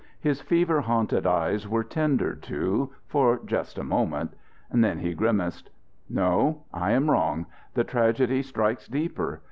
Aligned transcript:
His 0.19 0.41
fever 0.41 0.81
haunted 0.81 1.27
eyes 1.27 1.67
were 1.67 1.83
tender, 1.83 2.33
too, 2.33 2.91
for 3.05 3.39
just 3.45 3.77
a 3.77 3.83
moment. 3.83 4.33
Then 4.73 4.97
he 4.97 5.13
grimaced. 5.13 5.69
"No, 6.09 6.63
I 6.73 6.93
am 6.93 7.11
wrong 7.11 7.45
the 7.75 7.83
tragedy 7.83 8.41
strikes 8.41 8.87
deeper. 8.87 9.39